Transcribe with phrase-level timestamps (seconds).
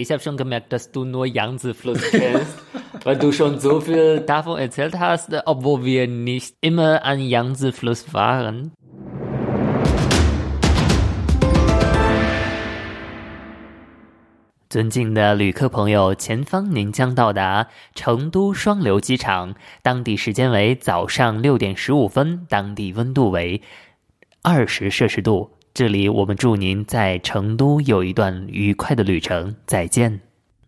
[0.00, 2.56] Ich habe schon gemerkt, dass du nur Yangtze-Fluss kennst,
[3.02, 8.70] weil du schon so viel davon erzählt hast, obwohl wir nicht immer an Yangtze-Fluss waren.
[14.70, 23.60] 尊敬的旅客朋友，前方您将到达成都双流机场，当地时间为早上六点十五分，当地温度为
[24.42, 25.57] 二十摄氏度。
[25.77, 30.21] 这里我们祝您在成都有一段愉快的旅程，再见。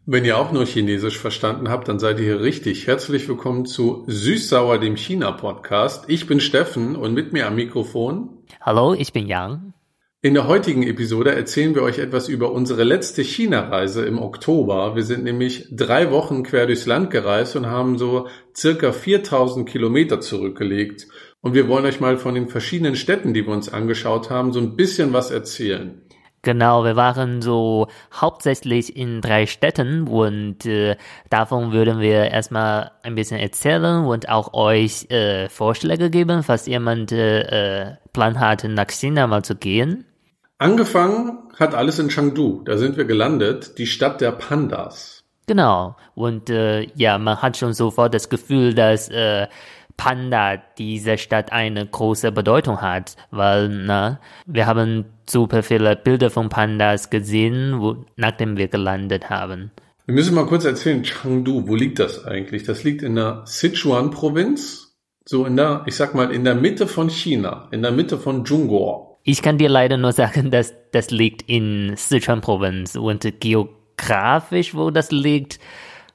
[0.08, 2.86] Wenn ihr auch nur Chinesisch verstanden habt, dann seid ihr hier richtig.
[2.86, 6.06] Herzlich willkommen zu Süßsauer, dem China-Podcast.
[6.10, 8.30] Ich bin Steffen und mit mir am Mikrofon.
[8.62, 9.74] Hallo, ich bin Yang.
[10.22, 14.96] In der heutigen Episode erzählen wir euch etwas über unsere letzte China-Reise im Oktober.
[14.96, 20.22] Wir sind nämlich drei Wochen quer durchs Land gereist und haben so circa 4000 Kilometer
[20.22, 21.08] zurückgelegt.
[21.43, 24.61] Und wir wollen euch mal von den verschiedenen Städten, die wir uns angeschaut haben, so
[24.61, 26.03] ein bisschen was erzählen.
[26.43, 30.97] Genau, wir waren so hauptsächlich in drei Städten und äh,
[31.29, 37.13] davon würden wir erstmal ein bisschen erzählen und auch euch äh, Vorschläge geben, falls jemand
[37.13, 40.07] äh, Plan hat, nach China mal zu gehen.
[40.57, 42.63] Angefangen hat alles in Chengdu.
[42.65, 45.23] Da sind wir gelandet, die Stadt der Pandas.
[45.47, 49.49] Genau, und äh, ja, man hat schon sofort das Gefühl, dass äh,
[50.01, 56.49] Panda dieser Stadt eine große Bedeutung hat, weil na, wir haben super viele Bilder von
[56.49, 59.73] Pandas gesehen, wo, nachdem wir gelandet haben.
[60.07, 62.63] Wir müssen mal kurz erzählen, Chengdu, wo liegt das eigentlich?
[62.63, 64.97] Das liegt in der Sichuan-Provinz,
[65.27, 68.47] so in der, ich sag mal, in der Mitte von China, in der Mitte von
[68.47, 69.19] Zhongguo.
[69.23, 75.11] Ich kann dir leider nur sagen, dass das liegt in Sichuan-Provinz und geografisch, wo das
[75.11, 75.61] liegt,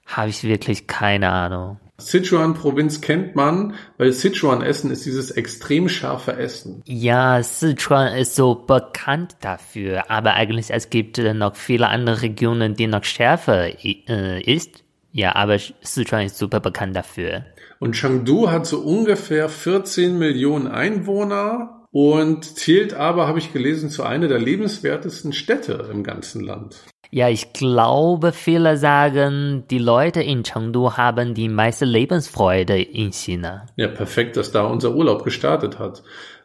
[0.08, 1.78] habe ich wirklich keine Ahnung.
[1.98, 6.82] Sichuan-Provinz kennt man, weil Sichuan-Essen ist dieses extrem scharfe Essen.
[6.86, 12.76] Ja, Sichuan ist so bekannt dafür, aber eigentlich es gibt äh, noch viele andere Regionen,
[12.76, 14.84] die noch schärfer äh, ist.
[15.12, 17.46] Ja, aber Sichuan ist super bekannt dafür.
[17.80, 24.04] Und Chengdu hat so ungefähr 14 Millionen Einwohner und zählt aber, habe ich gelesen, zu
[24.04, 26.76] einer der lebenswertesten Städte im ganzen Land.
[27.16, 33.68] Ja, ich glaube, viele sagen, die Leute in Chengdu haben die meiste Lebensfreude in China.
[33.78, 36.04] Ja, perfekt, dass da unser Urlaub gestartet hat.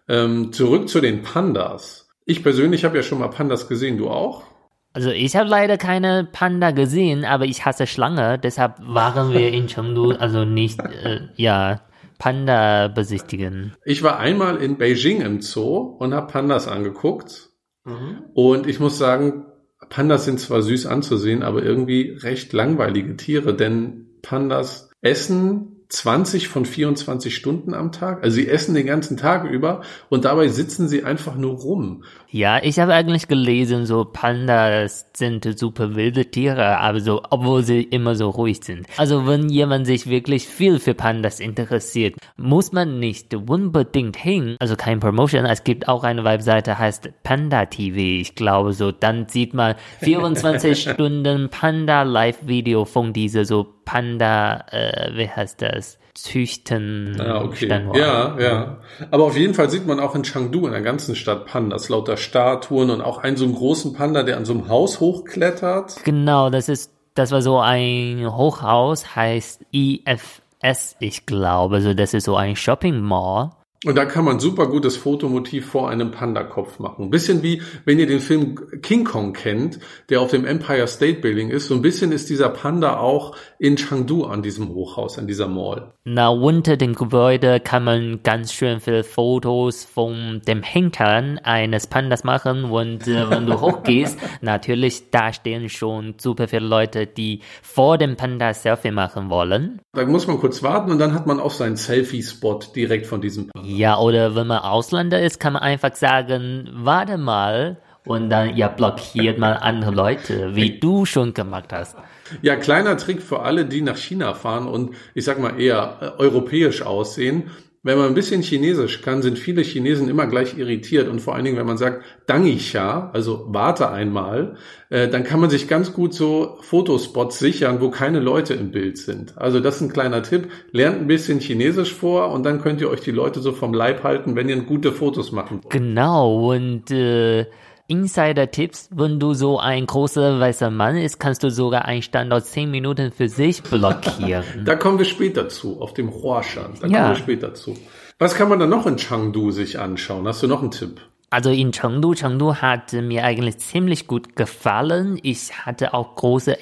[0.08, 2.08] Ähm, zurück zu den Pandas.
[2.24, 4.44] Ich persönlich habe ja schon mal Pandas gesehen, du auch?
[4.92, 9.66] Also ich habe leider keine Panda gesehen, aber ich hasse Schlange, deshalb waren wir in
[9.66, 11.80] Chengdu also nicht, äh, ja,
[12.20, 13.74] Panda besichtigen.
[13.84, 17.48] Ich war einmal in Beijing im Zoo und habe Pandas angeguckt.
[17.84, 18.26] Mhm.
[18.34, 19.46] Und ich muss sagen,
[19.88, 26.64] Pandas sind zwar süß anzusehen, aber irgendwie recht langweilige Tiere, denn Pandas essen 20 von
[26.64, 28.22] 24 Stunden am Tag.
[28.22, 32.04] Also sie essen den ganzen Tag über und dabei sitzen sie einfach nur rum.
[32.32, 37.82] Ja, ich habe eigentlich gelesen, so Pandas sind super wilde Tiere, aber so, obwohl sie
[37.82, 38.86] immer so ruhig sind.
[38.96, 44.56] Also wenn jemand sich wirklich viel für Pandas interessiert, muss man nicht unbedingt hin.
[44.60, 45.44] Also kein Promotion.
[45.44, 47.98] Es gibt auch eine Webseite, heißt Panda TV.
[47.98, 54.66] Ich glaube so, dann sieht man 24 Stunden Panda Live Video von dieser so Panda,
[54.70, 55.98] äh, wie heißt das?
[56.22, 57.20] Züchten.
[57.20, 57.66] Ah, okay.
[57.66, 57.96] Standort.
[57.96, 58.76] Ja, ja.
[59.10, 62.16] Aber auf jeden Fall sieht man auch in Chengdu, in der ganzen Stadt Pandas, lauter
[62.16, 66.04] Statuen und auch einen so einen großen Panda, der an so einem Haus hochklettert.
[66.04, 71.80] Genau, das ist, das war so ein Hochhaus, heißt IFS, ich glaube.
[71.80, 73.50] So, das ist so ein Shopping Mall.
[73.86, 77.04] Und da kann man super gutes Fotomotiv vor einem Panda-Kopf machen.
[77.04, 79.78] Ein bisschen wie, wenn ihr den Film King Kong kennt,
[80.10, 81.68] der auf dem Empire State Building ist.
[81.68, 85.94] So ein bisschen ist dieser Panda auch in Chengdu an diesem Hochhaus, an dieser Mall.
[86.04, 92.22] Na, unter dem Gebäude kann man ganz schön viele Fotos von dem Hintern eines Pandas
[92.22, 92.64] machen.
[92.64, 98.16] Und äh, wenn du hochgehst, natürlich, da stehen schon super viele Leute, die vor dem
[98.16, 99.80] Panda Selfie machen wollen.
[99.94, 103.48] Da muss man kurz warten und dann hat man auch seinen Selfie-Spot direkt von diesem
[103.48, 103.69] Panda.
[103.76, 108.66] Ja, oder wenn man Ausländer ist, kann man einfach sagen, warte mal, und dann ja
[108.66, 111.96] blockiert man andere Leute, wie du schon gemacht hast.
[112.42, 116.20] Ja, kleiner Trick für alle, die nach China fahren und ich sag mal eher äh,
[116.20, 117.50] europäisch aussehen.
[117.82, 121.46] Wenn man ein bisschen Chinesisch kann, sind viele Chinesen immer gleich irritiert und vor allen
[121.46, 124.56] Dingen, wenn man sagt Dangicha, also warte einmal,
[124.90, 128.98] äh, dann kann man sich ganz gut so Fotospots sichern, wo keine Leute im Bild
[128.98, 129.38] sind.
[129.38, 130.48] Also das ist ein kleiner Tipp.
[130.72, 134.04] Lernt ein bisschen Chinesisch vor und dann könnt ihr euch die Leute so vom Leib
[134.04, 135.72] halten, wenn ihr gute Fotos machen wollt.
[135.72, 137.46] Genau und äh
[137.90, 142.70] Insider-Tipps, wenn du so ein großer weißer Mann ist, kannst du sogar einen Standort zehn
[142.70, 144.44] Minuten für sich blockieren.
[144.64, 146.74] da kommen wir später zu, auf dem Huashan.
[146.80, 146.98] Da Ja.
[147.00, 147.76] kommen wir später zu.
[148.18, 150.26] Was kann man dann noch in Chengdu sich anschauen?
[150.28, 151.00] Hast du noch einen Tipp?
[151.32, 155.16] Also in Chengdu, Chengdu hat mir eigentlich ziemlich gut gefallen.
[155.22, 156.56] Ich hatte auch große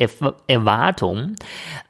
[0.46, 1.36] Erwartungen.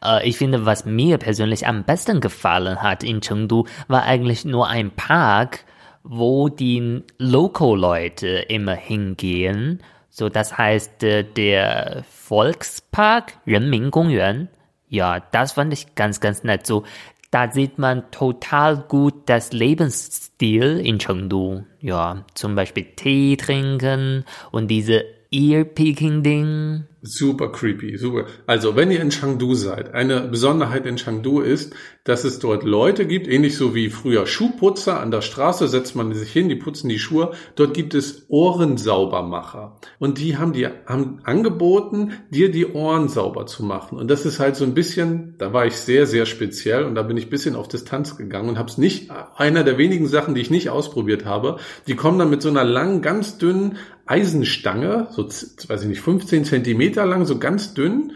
[0.05, 4.69] Äh, ich finde, was mir persönlich am besten gefallen hat in Chengdu, war eigentlich nur
[4.69, 5.65] ein Park,
[6.09, 9.83] wo die Local-Leute immer hingehen.
[10.09, 14.49] So, das heißt, äh, der Volkspark, Renmin-Gongyuan.
[14.89, 16.67] Ja, das fand ich ganz, ganz nett.
[16.67, 16.85] So,
[17.31, 21.65] da sieht man total gut das Lebensstil in Chengdu.
[21.81, 26.85] Ja, zum Beispiel Tee trinken und diese Ear-Picking-Ding.
[27.01, 28.27] Super creepy, super.
[28.47, 31.73] Also, wenn ihr in Chengdu seid, eine Besonderheit in Chengdu ist,
[32.03, 36.13] dass es dort Leute gibt, ähnlich so wie früher Schuhputzer an der Straße, setzt man
[36.13, 37.33] sich hin, die putzen die Schuhe.
[37.55, 39.77] Dort gibt es Ohrensaubermacher.
[40.01, 43.97] Und die haben dir haben angeboten, dir die Ohren sauber zu machen.
[43.97, 47.03] Und das ist halt so ein bisschen, da war ich sehr, sehr speziell und da
[47.03, 50.35] bin ich ein bisschen auf Distanz gegangen und habe es nicht, einer der wenigen Sachen,
[50.35, 53.77] die ich nicht ausprobiert habe, die kommen dann mit so einer langen, ganz dünnen
[54.09, 58.13] Eisenstange, so, weiß ich nicht, 15 Zentimeter lang, so ganz dünn,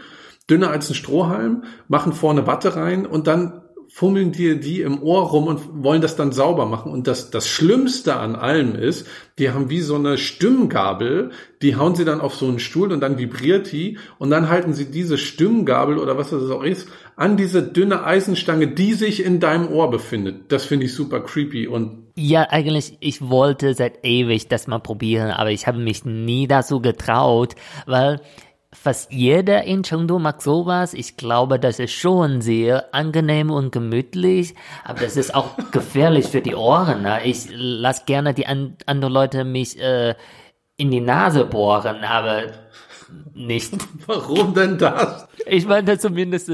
[0.49, 3.63] dünner als ein Strohhalm, machen vorne Watte rein und dann
[3.95, 6.91] fummeln dir die im Ohr rum und wollen das dann sauber machen.
[6.91, 11.29] Und das, das Schlimmste an allem ist, die haben wie so eine Stimmgabel,
[11.61, 14.73] die hauen sie dann auf so einen Stuhl und dann vibriert die und dann halten
[14.73, 19.39] sie diese Stimmgabel oder was das auch ist, an diese dünne Eisenstange, die sich in
[19.39, 20.51] deinem Ohr befindet.
[20.51, 25.31] Das finde ich super creepy und ja, eigentlich, ich wollte seit ewig das mal probieren,
[25.31, 27.55] aber ich habe mich nie dazu getraut,
[27.87, 28.21] weil
[28.73, 30.93] fast jeder in Chengdu mag sowas.
[30.93, 36.41] Ich glaube, das ist schon sehr angenehm und gemütlich, aber das ist auch gefährlich für
[36.41, 37.03] die Ohren.
[37.03, 37.25] Ne?
[37.25, 40.15] Ich lasse gerne die an, anderen Leute mich äh,
[40.77, 42.43] in die Nase bohren, aber
[43.33, 43.73] nicht.
[44.07, 45.27] Warum denn das?
[45.45, 46.51] Ich meine zumindest,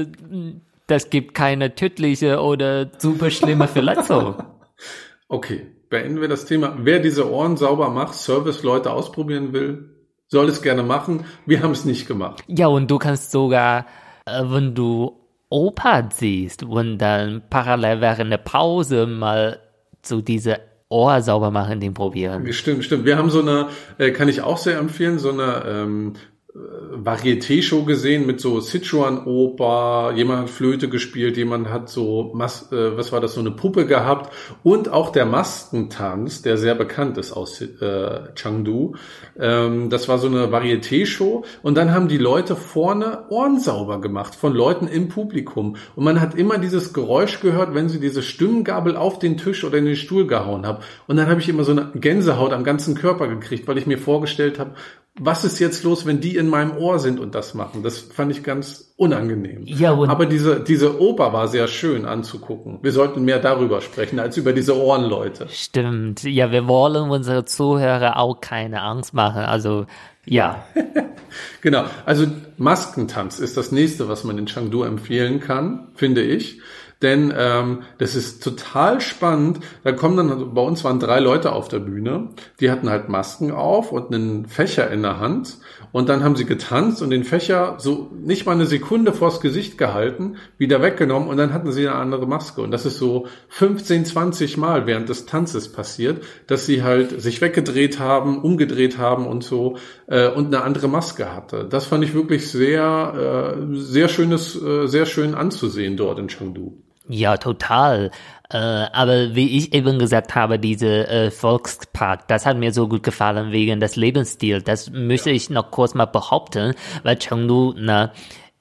[0.86, 4.42] das gibt keine tödliche oder super schlimme Verletzung.
[5.28, 6.76] okay, beenden wir das Thema.
[6.78, 9.89] Wer diese Ohren sauber macht, Service-Leute ausprobieren will,
[10.30, 11.24] soll es gerne machen.
[11.44, 12.42] Wir haben es nicht gemacht.
[12.46, 13.86] Ja, und du kannst sogar,
[14.26, 15.16] äh, wenn du
[15.48, 19.58] Opa siehst und dann parallel während der Pause mal
[20.02, 22.52] so diese Ohr sauber machen, den probieren.
[22.52, 23.04] Stimmt, stimmt.
[23.04, 23.68] Wir haben so eine,
[23.98, 26.14] äh, kann ich auch sehr empfehlen, so eine ähm,
[26.52, 33.12] Varieté-Show gesehen mit so Sichuan-Oper, jemand hat Flöte gespielt, jemand hat so, Mas äh, was
[33.12, 34.34] war das, so eine Puppe gehabt.
[34.64, 38.96] Und auch der Maskentanz, der sehr bekannt ist aus äh, Chengdu.
[39.38, 41.44] Ähm, das war so eine Varieté-Show.
[41.62, 45.76] Und dann haben die Leute vorne Ohren sauber gemacht von Leuten im Publikum.
[45.94, 49.78] Und man hat immer dieses Geräusch gehört, wenn sie diese Stimmgabel auf den Tisch oder
[49.78, 50.82] in den Stuhl gehauen haben.
[51.06, 53.98] Und dann habe ich immer so eine Gänsehaut am ganzen Körper gekriegt, weil ich mir
[53.98, 54.72] vorgestellt habe,
[55.22, 57.82] was ist jetzt los, wenn die in meinem Ohr sind und das machen?
[57.82, 59.64] Das fand ich ganz unangenehm.
[59.66, 62.78] Ja, und Aber diese, diese Oper war sehr schön anzugucken.
[62.80, 65.46] Wir sollten mehr darüber sprechen, als über diese Ohrenleute.
[65.50, 66.22] Stimmt.
[66.22, 69.42] Ja, wir wollen unsere Zuhörer auch keine Angst machen.
[69.42, 69.84] Also,
[70.24, 70.64] ja.
[71.60, 71.84] genau.
[72.06, 72.26] Also,
[72.56, 76.62] Maskentanz ist das nächste, was man in Chengdu empfehlen kann, finde ich.
[77.02, 79.60] Denn ähm, das ist total spannend.
[79.84, 82.28] Da kommen dann, also bei uns waren drei Leute auf der Bühne,
[82.60, 85.58] die hatten halt Masken auf und einen Fächer in der Hand.
[85.92, 89.78] Und dann haben sie getanzt und den Fächer so nicht mal eine Sekunde vors Gesicht
[89.78, 92.60] gehalten, wieder weggenommen und dann hatten sie eine andere Maske.
[92.60, 97.40] Und das ist so 15, 20 Mal während des Tanzes passiert, dass sie halt sich
[97.40, 101.66] weggedreht haben, umgedreht haben und so äh, und eine andere Maske hatte.
[101.68, 106.76] Das fand ich wirklich sehr, äh, sehr schönes, äh, sehr schön anzusehen dort in Chengdu.
[107.12, 108.12] Ja, total.
[108.50, 113.02] Äh, aber wie ich eben gesagt habe, diese äh, Volkspark, das hat mir so gut
[113.02, 114.62] gefallen wegen des Lebensstils.
[114.62, 118.12] Das möchte ich noch kurz mal behaupten, weil Chengdu ne,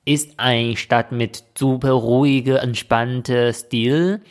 [0.03, 4.21] ist eine Stadt mit super ruhige, entspannte Stil.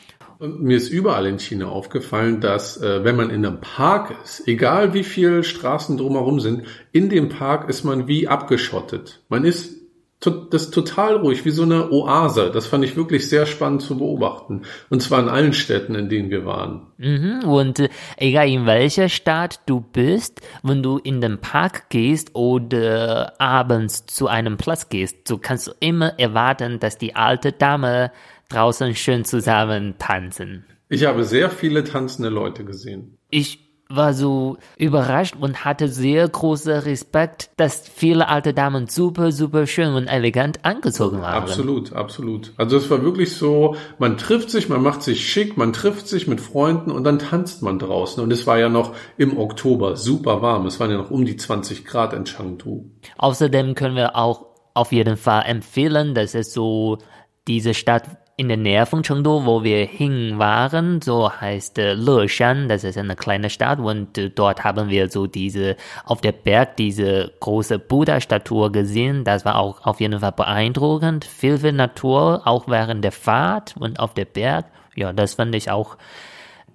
[0.41, 4.49] Und mir ist überall in China aufgefallen, dass äh, wenn man in einem Park ist,
[4.49, 9.21] egal wie viele Straßen drumherum sind, in dem Park ist man wie abgeschottet.
[9.29, 9.79] Man ist
[10.21, 12.51] das ist total ruhig, wie so eine Oase.
[12.53, 14.63] Das fand ich wirklich sehr spannend zu beobachten.
[14.91, 16.89] Und zwar in allen Städten, in denen wir waren.
[16.97, 17.45] Mhm.
[17.45, 23.41] Und äh, egal in welcher Stadt du bist, wenn du in den Park gehst oder
[23.41, 28.11] abends zu einem Platz gehst, so kannst du immer erwarten, dass die alte Dame
[28.49, 30.65] draußen schön zusammen tanzen.
[30.89, 33.19] Ich habe sehr viele tanzende Leute gesehen.
[33.31, 39.67] Ich war so überrascht und hatte sehr großen Respekt, dass viele alte Damen super, super
[39.67, 41.43] schön und elegant angezogen waren.
[41.43, 42.53] Absolut, absolut.
[42.59, 46.27] Also es war wirklich so, man trifft sich, man macht sich schick, man trifft sich
[46.27, 48.23] mit Freunden und dann tanzt man draußen.
[48.23, 50.67] Und es war ja noch im Oktober super warm.
[50.67, 52.91] Es waren ja noch um die 20 Grad in Chengdu.
[53.17, 56.99] Außerdem können wir auch auf jeden Fall empfehlen, dass es so
[57.47, 58.05] diese Stadt
[58.39, 62.97] in der Nähe von Chengdu, wo wir hin waren, so heißt äh, Leshan, das ist
[62.97, 67.81] eine kleine Stadt und äh, dort haben wir so diese, auf der Berg diese große
[67.81, 69.25] Buddha-Statue gesehen.
[69.25, 71.25] Das war auch auf jeden Fall beeindruckend.
[71.25, 74.67] Viel, viel Natur, auch während der Fahrt und auf der Berg.
[74.95, 75.97] Ja, das fand ich auch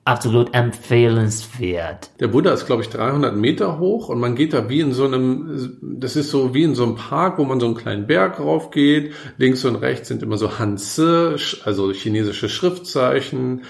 [0.05, 2.12] absolut empfehlenswert.
[2.19, 5.05] Der Buddha ist, glaube ich, 300 Meter hoch und man geht da wie in so
[5.05, 8.39] einem, das ist so wie in so einem Park, wo man so einen kleinen Berg
[8.39, 9.13] rauf geht.
[9.38, 13.63] Links und rechts sind immer so Hanzi, also chinesische Schriftzeichen,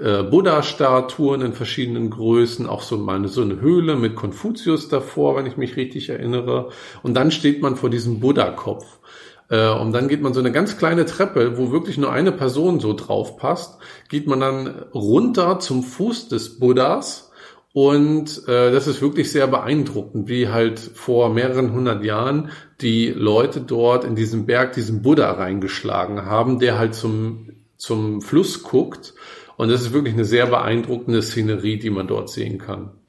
[0.00, 5.46] äh, Buddha-Statuen in verschiedenen Größen, auch so mal so eine Höhle mit Konfuzius davor, wenn
[5.46, 6.70] ich mich richtig erinnere.
[7.02, 8.99] Und dann steht man vor diesem Buddha-Kopf.
[9.50, 12.80] Äh, und dann geht man so eine ganz kleine Treppe, wo wirklich nur eine Person
[12.80, 13.78] so drauf passt,
[14.08, 17.30] geht man dann runter zum Fuß des Buddhas.
[17.72, 23.60] Und äh, das ist wirklich sehr beeindruckend, wie halt vor mehreren hundert Jahren die Leute
[23.60, 29.14] dort in diesem Berg diesen Buddha reingeschlagen haben, der halt zum, zum Fluss guckt.
[29.56, 32.99] Und das ist wirklich eine sehr beeindruckende Szenerie, die man dort sehen kann.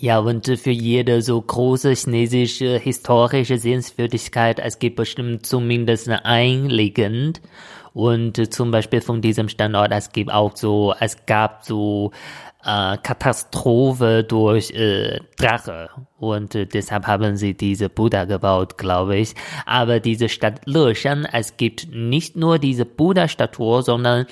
[0.00, 7.40] Ja, und für jede so große chinesische historische Sehenswürdigkeit, es gibt bestimmt zumindest ein Legend.
[7.94, 12.12] Und zum Beispiel von diesem Standort, es gibt auch so, es gab so
[12.64, 15.90] äh, Katastrophe durch äh, Drache.
[16.16, 19.34] Und äh, deshalb haben sie diese Buddha gebaut, glaube ich.
[19.66, 24.26] Aber diese Stadt Leshan, es gibt nicht nur diese Buddha-Statue, sondern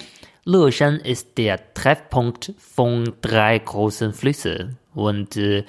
[0.47, 4.79] Leshan ist der Treffpunkt von drei großen Flüssen.
[4.95, 5.65] Und äh,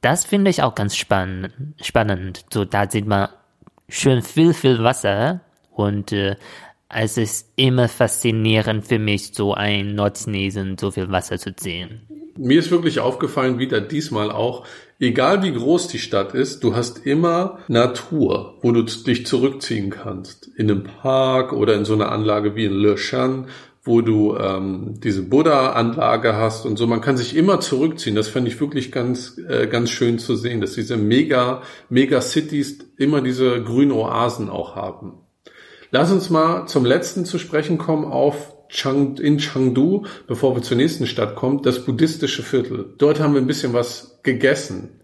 [0.00, 1.52] das finde ich auch ganz spannend.
[1.82, 2.44] spannend.
[2.52, 3.28] So, da sieht man
[3.88, 5.40] schön viel, viel Wasser
[5.72, 6.36] und äh,
[6.88, 12.02] es ist immer faszinierend für mich, so ein Nordchinesen so viel Wasser zu sehen.
[12.36, 14.64] Mir ist wirklich aufgefallen, wieder diesmal auch,
[15.00, 20.48] egal wie groß die Stadt ist, du hast immer Natur, wo du dich zurückziehen kannst.
[20.56, 23.48] In einem Park oder in so einer Anlage wie in Le Chan
[23.84, 26.86] wo du ähm, diese Buddha-Anlage hast und so.
[26.86, 28.16] Man kann sich immer zurückziehen.
[28.16, 32.78] Das fand ich wirklich ganz, äh, ganz schön zu sehen, dass diese mega, mega Cities
[32.96, 35.18] immer diese grünen Oasen auch haben.
[35.90, 40.78] Lass uns mal zum letzten zu sprechen kommen auf Chang, in Chengdu, bevor wir zur
[40.78, 42.94] nächsten Stadt kommen, das buddhistische Viertel.
[42.98, 45.03] Dort haben wir ein bisschen was gegessen.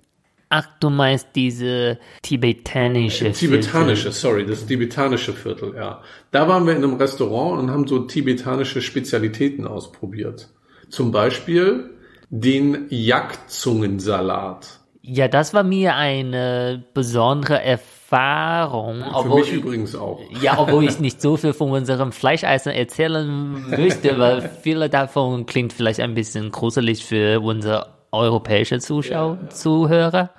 [0.52, 3.60] Ach, du meinst diese tibetanische Viertel.
[3.60, 6.02] Tibetanische, sorry, das tibetanische Viertel, ja.
[6.32, 10.48] Da waren wir in einem Restaurant und haben so tibetanische Spezialitäten ausprobiert.
[10.88, 11.90] Zum Beispiel
[12.30, 14.80] den Jagdzungensalat.
[15.02, 19.04] Ja, das war mir eine besondere Erfahrung.
[19.04, 20.20] Für obwohl, mich übrigens auch.
[20.42, 25.72] Ja, obwohl ich nicht so viel von unserem Fleischeisen erzählen möchte, weil viele davon klingt
[25.72, 29.48] vielleicht ein bisschen gruselig für unsere europäische Zuschauer, ja.
[29.50, 30.30] Zuhörer.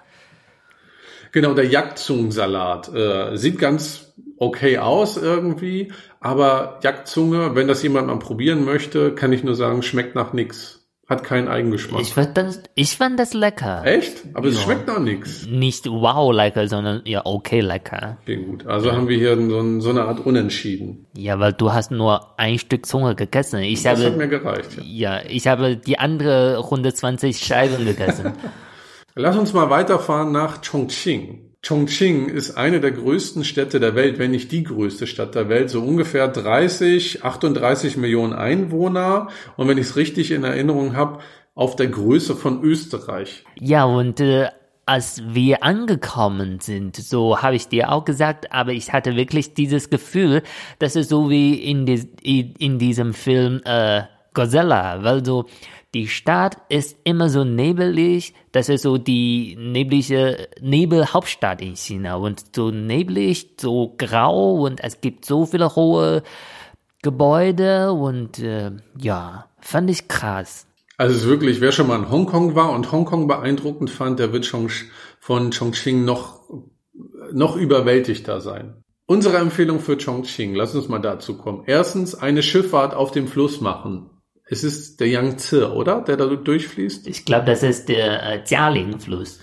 [1.31, 8.19] Genau, der Jagdzungensalat äh, sieht ganz okay aus irgendwie, aber Jagdzunge, wenn das jemand mal
[8.19, 10.79] probieren möchte, kann ich nur sagen, schmeckt nach nix.
[11.07, 12.01] Hat keinen Eigengeschmack.
[12.01, 13.81] Ich fand das, ich fand das lecker.
[13.83, 14.23] Echt?
[14.33, 14.53] Aber ja.
[14.53, 15.45] es schmeckt noch nix.
[15.45, 18.17] Nicht wow lecker, sondern ja okay lecker.
[18.21, 18.65] Okay, gut.
[18.65, 18.95] Also ja.
[18.95, 21.07] haben wir hier so, so, eine Art Unentschieden.
[21.17, 23.59] Ja, weil du hast nur ein Stück Zunge gegessen.
[23.59, 24.77] Ich das habe, hat mir gereicht.
[24.77, 25.17] Ja.
[25.17, 28.31] ja, ich habe die andere 120 Scheiben gegessen.
[29.15, 31.51] Lass uns mal weiterfahren nach Chongqing.
[31.63, 35.69] Chongqing ist eine der größten Städte der Welt, wenn nicht die größte Stadt der Welt,
[35.69, 39.27] so ungefähr 30, 38 Millionen Einwohner
[39.57, 41.19] und wenn ich es richtig in Erinnerung habe,
[41.53, 43.43] auf der Größe von Österreich.
[43.59, 44.47] Ja, und äh,
[44.85, 49.89] als wir angekommen sind, so habe ich dir auch gesagt, aber ich hatte wirklich dieses
[49.89, 50.41] Gefühl,
[50.79, 55.45] dass es so wie in, die, in diesem Film äh, Godzilla, weil so
[55.93, 62.55] die Stadt ist immer so nebelig, das ist so die neblige Nebelhauptstadt in China und
[62.55, 66.23] so neblig, so grau und es gibt so viele hohe
[67.01, 70.65] Gebäude und äh, ja, fand ich krass.
[70.97, 74.31] Also es ist wirklich, wer schon mal in Hongkong war und Hongkong beeindruckend fand, der
[74.31, 74.69] wird schon
[75.19, 76.41] von Chongqing noch,
[77.33, 78.83] noch überwältigter sein.
[79.07, 81.63] Unsere Empfehlung für Chongqing, lass uns mal dazu kommen.
[81.65, 84.09] Erstens, eine Schifffahrt auf dem Fluss machen.
[84.51, 86.01] Es ist der Yangtze, oder?
[86.01, 87.07] Der da durchfließt?
[87.07, 89.39] Ich glaube, das ist der äh, Jialing-Fluss.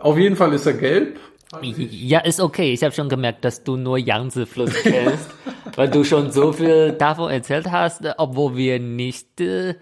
[0.00, 1.20] Auf jeden Fall ist er gelb.
[1.60, 2.72] Ja, ist okay.
[2.72, 5.28] Ich habe schon gemerkt, dass du nur Yangtze-Fluss kennst,
[5.76, 9.74] weil du schon so viel davon erzählt hast, obwohl wir nicht äh,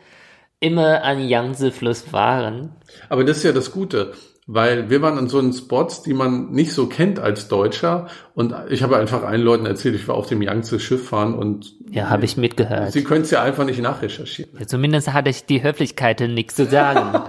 [0.59, 2.75] immer an Yangtze-Fluss waren.
[3.09, 4.15] Aber das ist ja das Gute
[4.47, 8.09] weil wir waren an so einen Spots, die man nicht so kennt als Deutscher.
[8.35, 11.73] Und ich habe einfach allen Leuten erzählt, ich war auf dem Yangtze Schiff fahren und
[11.91, 12.93] ja, habe ich mitgehört.
[12.93, 14.53] Sie können es ja einfach nicht nachrecherchieren.
[14.59, 17.23] Ja, zumindest hatte ich die Höflichkeit, nichts zu sagen.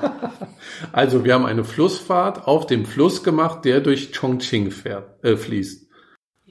[0.92, 5.88] also wir haben eine Flussfahrt auf dem Fluss gemacht, der durch Chongqing fährt, äh, fließt.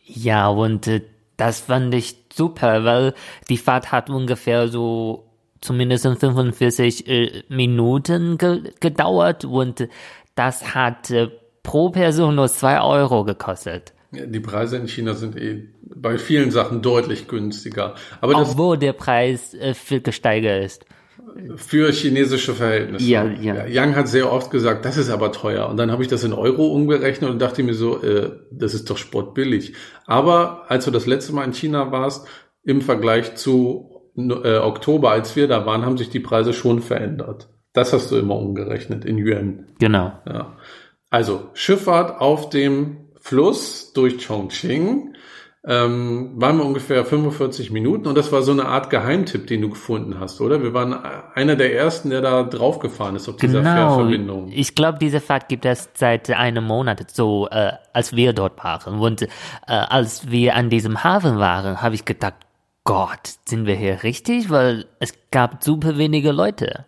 [0.06, 1.02] Ja, und äh,
[1.37, 3.14] das fand ich super, weil
[3.50, 5.30] die Fahrt hat ungefähr so
[5.61, 9.88] zumindest 45 äh, Minuten ge gedauert und
[10.34, 11.28] das hat äh,
[11.62, 13.92] pro Person nur zwei Euro gekostet.
[14.12, 17.94] Die Preise in China sind eh bei vielen Sachen deutlich günstiger.
[18.20, 20.84] Aber Obwohl der Preis äh, viel gesteigert ist.
[21.56, 23.04] Für chinesische Verhältnisse.
[23.06, 23.66] Ja, ja.
[23.66, 25.68] Yang hat sehr oft gesagt, das ist aber teuer.
[25.68, 28.88] Und dann habe ich das in Euro umgerechnet und dachte mir so, äh, das ist
[28.88, 29.74] doch sportbillig.
[30.06, 32.28] Aber als du das letzte Mal in China warst,
[32.62, 37.48] im Vergleich zu äh, Oktober, als wir da waren, haben sich die Preise schon verändert.
[37.74, 39.66] Das hast du immer umgerechnet in Yuan.
[39.78, 40.12] Genau.
[40.26, 40.56] Ja.
[41.10, 45.14] Also Schifffahrt auf dem Fluss durch Chongqing
[45.66, 49.70] ähm, waren wir ungefähr 45 Minuten und das war so eine Art Geheimtipp, den du
[49.70, 50.62] gefunden hast, oder?
[50.62, 53.96] Wir waren einer der ersten, der da draufgefahren ist auf dieser genau.
[53.96, 54.50] Fährverbindung.
[54.52, 59.00] Ich glaube, diese Fahrt gibt es seit einem Monat, so äh, als wir dort waren.
[59.00, 59.26] Und äh,
[59.66, 62.34] als wir an diesem Hafen waren, habe ich gedacht,
[62.84, 64.50] Gott, sind wir hier richtig?
[64.50, 66.84] Weil es gab super wenige Leute.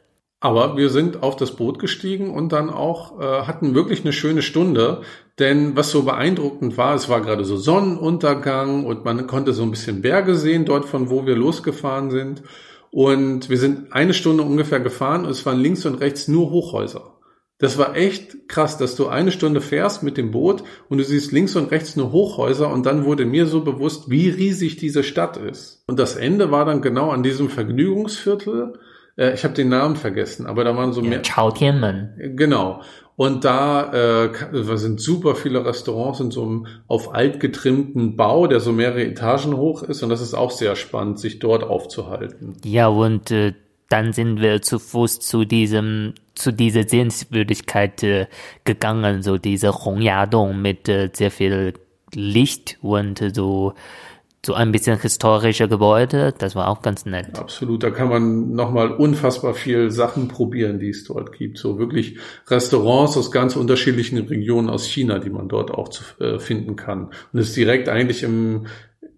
[0.46, 4.42] Aber wir sind auf das Boot gestiegen und dann auch äh, hatten wirklich eine schöne
[4.42, 5.00] Stunde.
[5.40, 9.72] Denn was so beeindruckend war, es war gerade so Sonnenuntergang und man konnte so ein
[9.72, 12.44] bisschen Berge sehen dort, von wo wir losgefahren sind.
[12.92, 17.18] Und wir sind eine Stunde ungefähr gefahren und es waren links und rechts nur Hochhäuser.
[17.58, 21.32] Das war echt krass, dass du eine Stunde fährst mit dem Boot und du siehst
[21.32, 25.38] links und rechts nur Hochhäuser und dann wurde mir so bewusst, wie riesig diese Stadt
[25.38, 25.82] ist.
[25.88, 28.78] Und das Ende war dann genau an diesem Vergnügungsviertel.
[29.16, 31.22] Äh, ich habe den Namen vergessen, aber da waren so ja, mehr.
[31.22, 32.34] Chao Tianmen.
[32.36, 32.82] Genau.
[33.16, 38.60] Und da äh, sind super viele Restaurants in so einem auf alt getrimmten Bau, der
[38.60, 40.02] so mehrere Etagen hoch ist.
[40.02, 42.56] Und das ist auch sehr spannend, sich dort aufzuhalten.
[42.62, 43.54] Ja, und äh,
[43.88, 48.26] dann sind wir zu Fuß zu diesem zu dieser Sehenswürdigkeit äh,
[48.64, 51.72] gegangen, so diese Hongyadong mit äh, sehr viel
[52.12, 53.72] Licht und äh, so
[54.44, 57.38] so ein bisschen historische Gebäude, das war auch ganz nett.
[57.38, 61.58] Absolut, da kann man nochmal unfassbar viel Sachen probieren, die es dort gibt.
[61.58, 66.38] So wirklich Restaurants aus ganz unterschiedlichen Regionen aus China, die man dort auch zu, äh,
[66.38, 67.06] finden kann.
[67.32, 68.66] Und es ist direkt eigentlich im,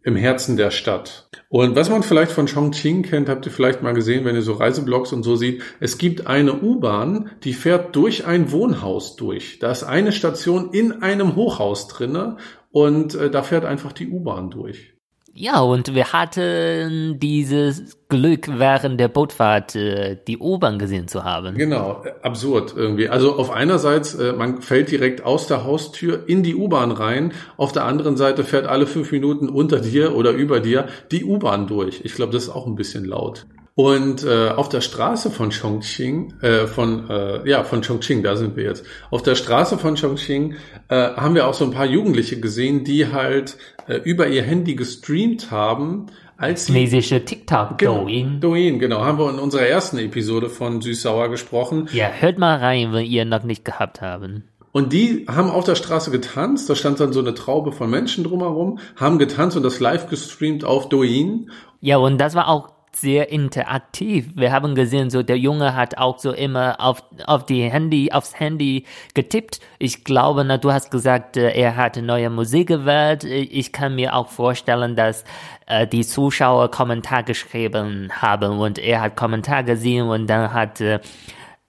[0.03, 1.29] im Herzen der Stadt.
[1.51, 4.55] Und was man vielleicht von Chongqing kennt, habt ihr vielleicht mal gesehen, wenn ihr so
[4.55, 5.63] Reiseblogs und so sieht.
[5.81, 9.59] Es gibt eine U-Bahn, die fährt durch ein Wohnhaus durch.
[9.59, 12.39] Da ist eine Station in einem Hochhaus drinne
[12.71, 14.98] und äh, da fährt einfach die U-Bahn durch.
[15.41, 21.55] Ja, und wir hatten dieses Glück, während der Bootfahrt äh, die U-Bahn gesehen zu haben.
[21.55, 23.09] Genau, absurd irgendwie.
[23.09, 27.33] Also auf einer Seite, äh, man fällt direkt aus der Haustür in die U-Bahn rein,
[27.57, 31.69] auf der anderen Seite fährt alle fünf Minuten unter dir oder über dir die U-Bahn
[31.69, 32.01] durch.
[32.03, 33.47] Ich glaube, das ist auch ein bisschen laut.
[33.79, 38.57] Und äh, auf der Straße von Chongqing, äh, von äh, ja von Chongqing, da sind
[38.57, 38.85] wir jetzt.
[39.13, 40.57] Auf der Straße von Chongqing
[40.89, 44.75] äh, haben wir auch so ein paar Jugendliche gesehen, die halt äh, über ihr Handy
[44.75, 48.41] gestreamt haben, als chinesische TikTok genau, Douyin.
[48.41, 51.89] Douyin, genau, haben wir in unserer ersten Episode von Süßsauer gesprochen.
[51.93, 54.43] Ja, hört mal rein, wenn ihr noch nicht gehabt haben.
[54.73, 58.25] Und die haben auf der Straße getanzt, da stand dann so eine Traube von Menschen
[58.25, 61.53] drumherum, haben getanzt und das live gestreamt auf Douyin.
[61.81, 64.31] Ja, und das war auch sehr interaktiv.
[64.35, 68.39] Wir haben gesehen, so der Junge hat auch so immer auf, auf die Handy, aufs
[68.39, 69.61] Handy getippt.
[69.79, 73.25] Ich glaube, na, du hast gesagt, äh, er hat neue Musik gewählt.
[73.25, 75.25] Ich kann mir auch vorstellen, dass
[75.67, 81.01] äh, die Zuschauer Kommentar geschrieben haben und er hat Kommentar gesehen und dann hat äh,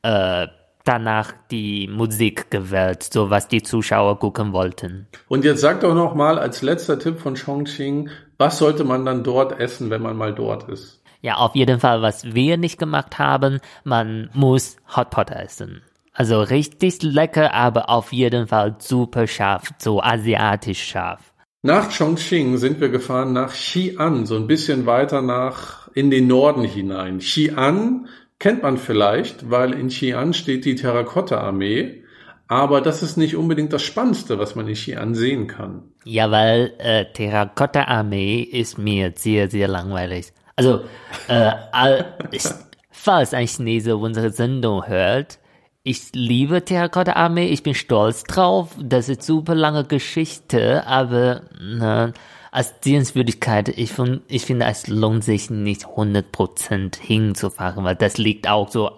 [0.04, 0.48] äh
[0.86, 5.08] danach die Musik gewählt, so was die Zuschauer gucken wollten.
[5.28, 9.24] Und jetzt sag doch noch mal als letzter Tipp von Chongqing, was sollte man dann
[9.24, 10.99] dort essen, wenn man mal dort ist?
[11.22, 15.82] Ja, auf jeden Fall, was wir nicht gemacht haben, man muss Hotpot essen.
[16.14, 21.34] Also richtig lecker, aber auf jeden Fall super scharf, so asiatisch scharf.
[21.62, 26.64] Nach Chongqing sind wir gefahren nach Xi'an, so ein bisschen weiter nach in den Norden
[26.64, 27.20] hinein.
[27.20, 28.06] Xi'an
[28.40, 32.04] kennt man vielleicht, weil in Xi'an steht die Terrakotta-Armee.
[32.48, 35.84] Aber das ist nicht unbedingt das Spannendste, was man in Xi'an sehen kann.
[36.04, 40.32] Ja, weil äh, Terrakotta-Armee ist mir sehr, sehr langweilig.
[40.60, 40.82] Also,
[41.30, 42.44] äh, ich,
[42.92, 45.40] falls ein Chinese unsere Sendung hört,
[45.84, 48.76] ich liebe Terrakotta Armee, ich bin stolz drauf.
[48.78, 52.12] Das ist super lange Geschichte, aber ne,
[52.52, 58.50] als Dienstwürdigkeit, ich, find, ich finde, es lohnt sich nicht 100% hinzufahren, weil das liegt
[58.50, 58.98] auch so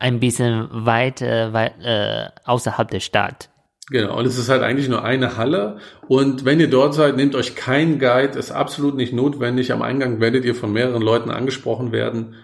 [0.00, 3.50] ein bisschen weit, äh, weit äh, außerhalb der Stadt.
[3.90, 5.78] Genau, und es ist halt eigentlich nur eine Halle.
[6.06, 9.72] Und wenn ihr dort seid, nehmt euch keinen Guide, ist absolut nicht notwendig.
[9.72, 12.34] Am Eingang werdet ihr von mehreren Leuten angesprochen werden.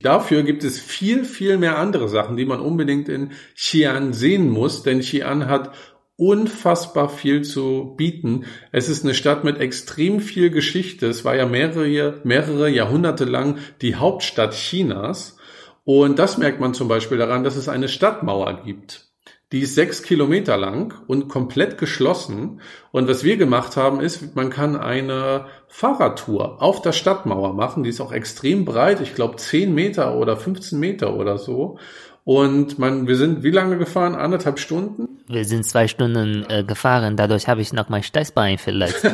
[0.00, 4.82] Dafür gibt es viel, viel mehr andere Sachen, die man unbedingt in Xi'an sehen muss,
[4.82, 5.72] denn Xi'an hat
[6.16, 8.44] unfassbar viel zu bieten.
[8.72, 11.06] Es ist eine Stadt mit extrem viel Geschichte.
[11.06, 15.36] Es war ja mehrere, mehrere Jahrhunderte lang die Hauptstadt Chinas.
[15.84, 19.07] Und das merkt man zum Beispiel daran, dass es eine Stadtmauer gibt.
[19.52, 22.60] Die ist sechs Kilometer lang und komplett geschlossen.
[22.90, 27.82] Und was wir gemacht haben, ist, man kann eine Fahrradtour auf der Stadtmauer machen.
[27.82, 29.00] Die ist auch extrem breit.
[29.00, 31.78] Ich glaube, zehn Meter oder 15 Meter oder so.
[32.24, 34.14] Und man, wir sind wie lange gefahren?
[34.14, 35.20] Anderthalb Stunden?
[35.28, 39.00] Wir sind zwei Stunden äh, gefahren, dadurch habe ich noch mein Steißbein vielleicht.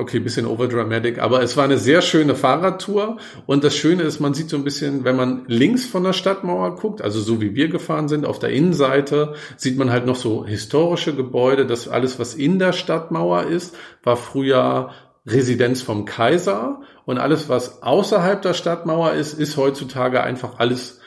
[0.00, 3.18] okay, bisschen overdramatic, aber es war eine sehr schöne Fahrradtour.
[3.46, 6.76] Und das Schöne ist, man sieht so ein bisschen, wenn man links von der Stadtmauer
[6.76, 10.44] guckt, also so wie wir gefahren sind, auf der Innenseite sieht man halt noch so
[10.44, 14.90] historische Gebäude, das alles, was in der Stadtmauer ist, war früher
[15.26, 16.80] Residenz vom Kaiser.
[17.04, 20.99] Und alles, was außerhalb der Stadtmauer ist, ist heutzutage einfach alles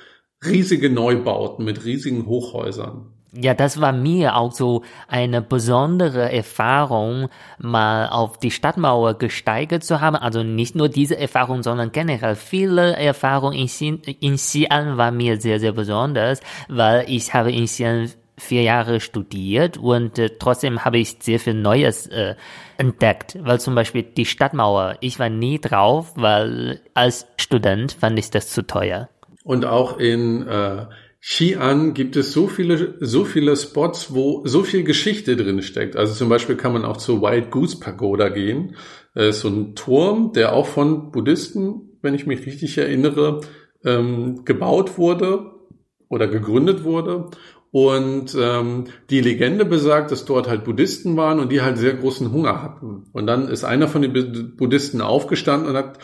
[0.46, 3.14] riesige Neubauten mit riesigen Hochhäusern.
[3.36, 10.02] Ja, das war mir auch so eine besondere Erfahrung, mal auf die Stadtmauer gesteigert zu
[10.02, 10.16] haben.
[10.16, 15.42] Also nicht nur diese Erfahrung, sondern generell viele Erfahrungen in, Xin, in Xi'an war mir
[15.42, 21.00] sehr, sehr besonders, weil ich habe in Xi'an vier Jahre studiert und äh, trotzdem habe
[21.00, 22.36] ich sehr viel Neues äh,
[22.78, 28.30] entdeckt, weil zum Beispiel die Stadtmauer, ich war nie drauf, weil als Student fand ich
[28.30, 29.10] das zu teuer.
[29.44, 30.86] Und auch in äh,
[31.22, 35.96] Xi'an gibt es so viele, so viele Spots, wo so viel Geschichte drin steckt.
[35.96, 38.76] Also zum Beispiel kann man auch zur Wild Goose Pagoda gehen.
[39.16, 43.42] Das ist so ein Turm, der auch von Buddhisten, wenn ich mich richtig erinnere,
[43.86, 45.52] ähm, gebaut wurde
[46.10, 47.30] oder gegründet wurde.
[47.72, 52.32] Und ähm, die Legende besagt, dass dort halt Buddhisten waren und die halt sehr großen
[52.32, 53.06] Hunger hatten.
[53.14, 56.00] Und dann ist einer von den Buddhisten aufgestanden und hat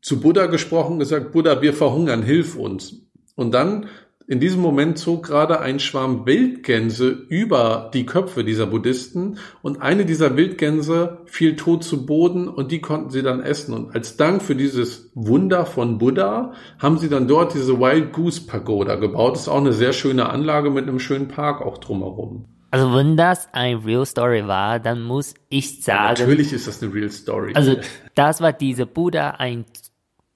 [0.00, 3.02] zu Buddha gesprochen gesagt, Buddha, wir verhungern, hilf uns.
[3.34, 3.86] Und dann
[4.30, 10.04] in diesem Moment zog gerade ein Schwarm Wildgänse über die Köpfe dieser Buddhisten und eine
[10.04, 13.72] dieser Wildgänse fiel tot zu Boden und die konnten sie dann essen.
[13.72, 18.42] Und als Dank für dieses Wunder von Buddha haben sie dann dort diese Wild Goose
[18.42, 19.32] Pagoda gebaut.
[19.32, 22.44] Das ist auch eine sehr schöne Anlage mit einem schönen Park auch drumherum.
[22.70, 26.20] Also wenn das ein Real Story war, dann muss ich sagen.
[26.20, 27.52] Natürlich ist das eine Real Story.
[27.54, 27.76] Also
[28.14, 29.64] das war diese Buddha ein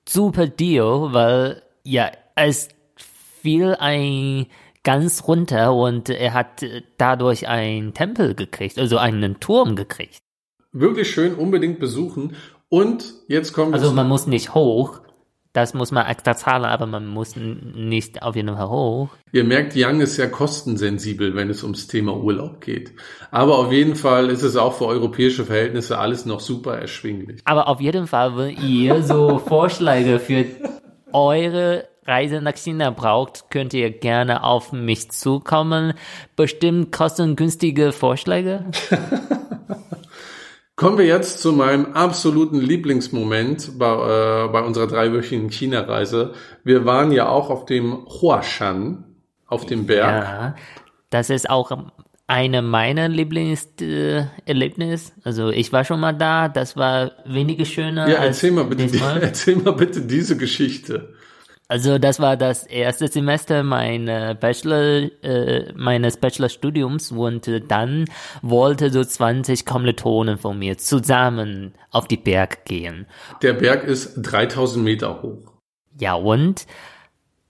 [0.09, 2.69] super Deal, weil ja, es
[3.43, 4.47] fiel ein
[4.85, 6.65] ganz runter und er hat
[6.99, 10.23] dadurch einen Tempel gekriegt, also einen Turm gekriegt.
[10.73, 12.37] Wirklich schön, unbedingt besuchen.
[12.69, 15.02] Und jetzt kommt Also man muss nicht hoch,
[15.53, 19.09] das muss man extra zahlen, aber man muss nicht auf jeden Fall hoch.
[19.33, 22.93] Ihr merkt, Young ist sehr kostensensibel, wenn es ums Thema Urlaub geht.
[23.31, 27.41] Aber auf jeden Fall ist es auch für europäische Verhältnisse alles noch super erschwinglich.
[27.45, 30.47] Aber auf jeden Fall, wenn ihr so Vorschläge für
[31.13, 35.93] eure Reise nach China braucht, könnt ihr gerne auf mich zukommen.
[36.35, 38.65] Bestimmt kostengünstige Vorschläge.
[40.75, 46.33] Kommen wir jetzt zu meinem absoluten Lieblingsmoment bei, äh, bei unserer dreiwöchigen China-Reise.
[46.65, 49.05] Wir waren ja auch auf dem Huashan,
[49.47, 50.25] auf dem Berg.
[50.25, 50.55] Ja,
[51.11, 51.71] das ist auch
[52.27, 55.13] eine meiner Lieblingserlebnisse.
[55.23, 58.09] also ich war schon mal da, das war weniger schöner.
[58.09, 61.13] Ja, erzähl mal bitte, die, erzähl mal bitte diese Geschichte.
[61.73, 68.05] Also das war das erste Semester meiner Bachelor, äh, meines Bachelorstudiums und äh, dann
[68.43, 73.07] wollte so 20 Kommilitonen von mir zusammen auf die Berg gehen.
[73.41, 75.51] Der Berg ist 3000 Meter hoch.
[75.99, 76.67] Ja und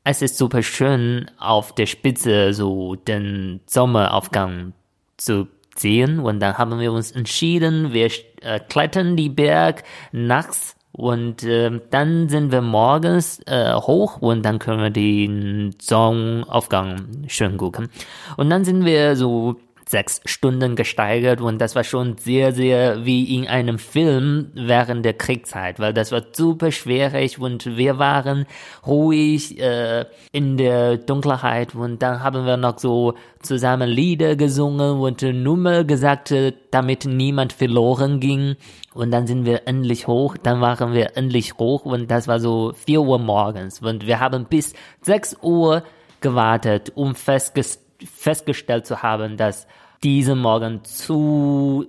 [0.04, 4.72] es ist super schön auf der Spitze so den Sommeraufgang
[5.16, 8.08] zu sehen und dann haben wir uns entschieden, wir
[8.40, 9.82] äh, klettern die Berg
[10.12, 17.24] nachts und äh, dann sind wir morgens äh, hoch und dann können wir den Sonnenaufgang
[17.28, 17.88] schön gucken.
[18.36, 19.56] Und dann sind wir so
[19.92, 25.12] sechs Stunden gesteigert und das war schon sehr, sehr wie in einem Film während der
[25.12, 28.46] Kriegszeit, weil das war super schwierig und wir waren
[28.86, 35.20] ruhig äh, in der Dunkelheit und dann haben wir noch so zusammen Lieder gesungen und
[35.20, 36.34] Nummer gesagt,
[36.70, 38.56] damit niemand verloren ging.
[38.94, 42.72] Und dann sind wir endlich hoch, dann waren wir endlich hoch und das war so
[42.74, 45.82] vier Uhr morgens und wir haben bis sechs Uhr
[46.20, 49.66] gewartet, um festgestellt festgestellt zu haben, dass
[50.02, 51.86] dieser Morgen zu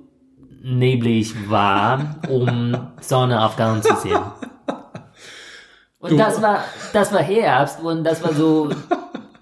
[0.61, 4.21] neblig war, um Sonnenaufgang zu sehen.
[5.99, 8.69] Und das war, das war Herbst und das war so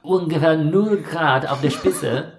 [0.02, 2.34] ungefähr 0 Grad auf der Spitze.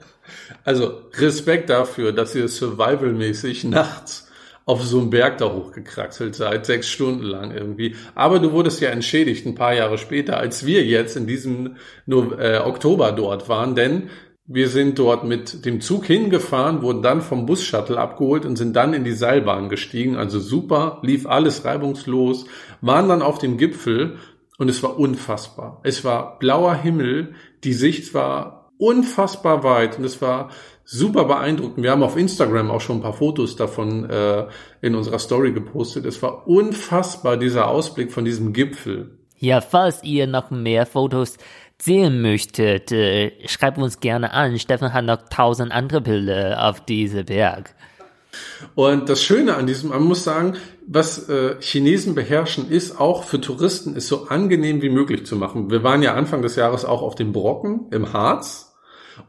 [0.64, 4.28] Also Respekt dafür, dass ihr survivalmäßig nachts
[4.64, 7.96] auf so einem Berg da hochgekraxelt seid, sechs Stunden lang irgendwie.
[8.14, 12.38] Aber du wurdest ja entschädigt ein paar Jahre später, als wir jetzt in diesem nur,
[12.38, 14.08] äh, Oktober dort waren, denn
[14.54, 18.92] Wir sind dort mit dem Zug hingefahren, wurden dann vom Bus-Shuttle abgeholt und sind dann
[18.92, 20.16] in die Seilbahn gestiegen.
[20.16, 22.44] Also super, lief alles reibungslos,
[22.82, 24.18] waren dann auf dem Gipfel
[24.58, 25.80] und es war unfassbar.
[25.84, 27.32] Es war blauer Himmel,
[27.64, 30.50] die Sicht war unfassbar weit und es war
[30.84, 31.82] super beeindruckend.
[31.82, 34.48] Wir haben auf Instagram auch schon ein paar Fotos davon äh,
[34.82, 36.04] in unserer Story gepostet.
[36.04, 39.16] Es war unfassbar, dieser Ausblick von diesem Gipfel.
[39.38, 41.36] Ja, falls ihr noch mehr Fotos
[41.82, 44.58] sehen möchtet, äh, schreibt uns gerne an.
[44.58, 47.74] Steffen hat noch tausend andere Bilder auf diese Berg.
[48.74, 50.54] Und das Schöne an diesem, man muss sagen,
[50.86, 55.70] was äh, Chinesen beherrschen, ist auch für Touristen, ist so angenehm wie möglich zu machen.
[55.70, 58.71] Wir waren ja Anfang des Jahres auch auf dem Brocken im Harz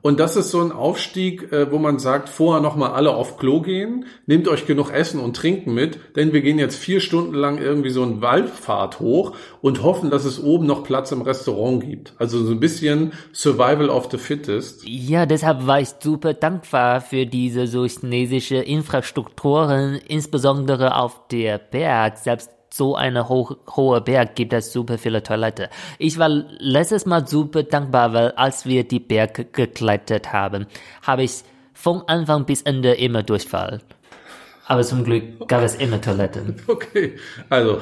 [0.04, 3.62] und das ist so ein Aufstieg, äh, wo man sagt, vorher nochmal alle auf Klo
[3.62, 7.58] gehen, nehmt euch genug Essen und Trinken mit, denn wir gehen jetzt vier Stunden lang
[7.58, 12.14] irgendwie so einen Waldpfad hoch und hoffen, dass es oben noch Platz im Restaurant gibt.
[12.18, 14.84] Also so ein bisschen Survival of the Fittest.
[14.86, 22.18] Ja, deshalb war ich super dankbar für diese so chinesische Infrastrukturen, insbesondere auf der Berg,
[22.18, 25.70] selbst so eine ho hohe Berg gibt es super viele Toilette.
[26.00, 30.66] Ich war letztes Mal super dankbar, weil als wir die Berg geklettert haben,
[31.04, 31.44] habe ich
[31.76, 33.82] von Anfang bis Ende immer Durchfall.
[34.66, 36.56] Aber zum Glück gab es immer Toiletten.
[36.68, 37.80] Okay, also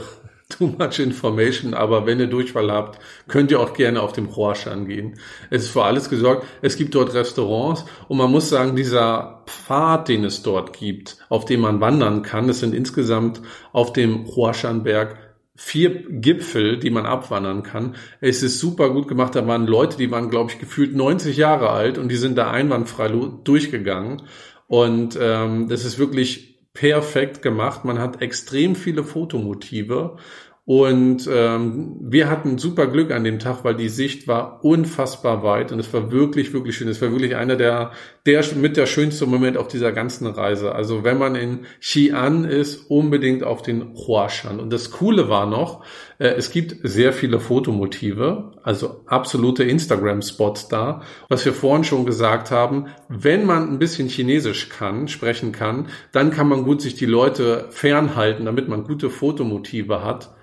[0.51, 4.87] too much information, aber wenn ihr Durchfall habt, könnt ihr auch gerne auf dem Huashan
[4.87, 5.15] gehen.
[5.49, 6.45] Es ist für alles gesorgt.
[6.61, 11.45] Es gibt dort Restaurants und man muss sagen, dieser Pfad, den es dort gibt, auf
[11.45, 15.17] dem man wandern kann, es sind insgesamt auf dem Huashan-Berg
[15.55, 17.95] vier Gipfel, die man abwandern kann.
[18.19, 19.35] Es ist super gut gemacht.
[19.35, 22.49] Da waren Leute, die waren, glaube ich, gefühlt 90 Jahre alt und die sind da
[22.49, 23.09] einwandfrei
[23.43, 24.23] durchgegangen.
[24.67, 27.85] Und ähm, das ist wirklich perfekt gemacht.
[27.85, 30.17] Man hat extrem viele Fotomotive
[30.63, 35.71] und ähm, wir hatten super Glück an dem Tag, weil die Sicht war unfassbar weit
[35.71, 36.87] und es war wirklich, wirklich schön.
[36.87, 37.91] Es war wirklich einer der,
[38.27, 40.73] der mit der schönste Moment auf dieser ganzen Reise.
[40.75, 44.59] Also wenn man in Xi'an ist, unbedingt auf den Huashan.
[44.59, 45.83] Und das Coole war noch,
[46.19, 51.01] äh, es gibt sehr viele Fotomotive, also absolute Instagram-Spots da.
[51.27, 56.29] Was wir vorhin schon gesagt haben, wenn man ein bisschen Chinesisch kann, sprechen kann, dann
[56.29, 60.35] kann man gut sich die Leute fernhalten, damit man gute Fotomotive hat.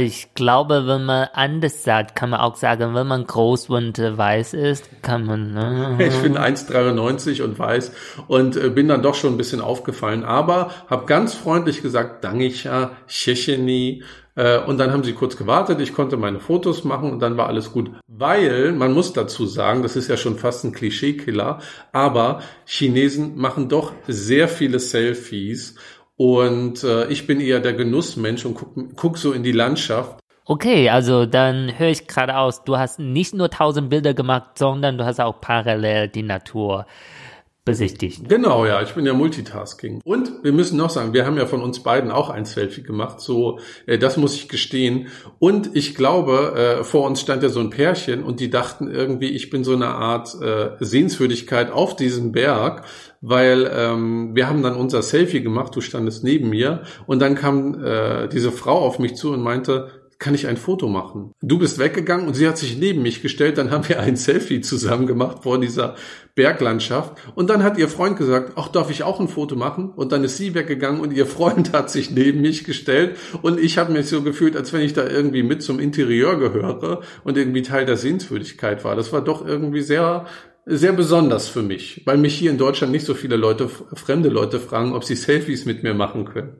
[0.00, 4.16] Ich glaube, wenn man anders sagt, kann man auch sagen, wenn man groß und äh,
[4.16, 5.52] weiß ist, kann man.
[5.52, 5.96] Ne?
[6.06, 7.92] Ich bin 1,93 und weiß
[8.26, 12.92] und äh, bin dann doch schon ein bisschen aufgefallen, aber habe ganz freundlich gesagt, Dangicha,
[13.06, 14.02] Checheni.
[14.34, 17.46] Äh, und dann haben sie kurz gewartet, ich konnte meine Fotos machen und dann war
[17.46, 17.90] alles gut.
[18.06, 21.60] Weil, man muss dazu sagen, das ist ja schon fast ein Klischeekiller,
[21.92, 25.74] aber Chinesen machen doch sehr viele Selfies
[26.16, 30.18] und äh, ich bin eher der Genussmensch und guck, guck so in die Landschaft.
[30.44, 34.96] Okay, also dann höre ich gerade aus, du hast nicht nur tausend Bilder gemacht, sondern
[34.96, 36.86] du hast auch parallel die Natur
[37.66, 38.28] besichtigt.
[38.28, 40.00] Genau, ja, ich bin ja Multitasking.
[40.04, 43.20] Und wir müssen noch sagen, wir haben ja von uns beiden auch ein Selfie gemacht,
[43.20, 45.08] so, äh, das muss ich gestehen.
[45.40, 49.30] Und ich glaube, äh, vor uns stand ja so ein Pärchen und die dachten irgendwie,
[49.30, 52.84] ich bin so eine Art äh, Sehenswürdigkeit auf diesem Berg,
[53.28, 57.82] weil ähm, wir haben dann unser Selfie gemacht, du standest neben mir und dann kam
[57.82, 61.32] äh, diese Frau auf mich zu und meinte, kann ich ein Foto machen?
[61.42, 64.60] Du bist weggegangen und sie hat sich neben mich gestellt, dann haben wir ein Selfie
[64.60, 65.96] zusammen gemacht vor dieser
[66.34, 69.90] Berglandschaft und dann hat ihr Freund gesagt, ach, darf ich auch ein Foto machen?
[69.90, 73.76] Und dann ist sie weggegangen und ihr Freund hat sich neben mich gestellt und ich
[73.76, 77.62] habe mich so gefühlt, als wenn ich da irgendwie mit zum Interieur gehöre und irgendwie
[77.62, 78.96] Teil der Sehenswürdigkeit war.
[78.96, 80.26] Das war doch irgendwie sehr
[80.66, 84.58] sehr besonders für mich, weil mich hier in Deutschland nicht so viele Leute, fremde Leute
[84.58, 86.56] fragen, ob sie Selfies mit mir machen können.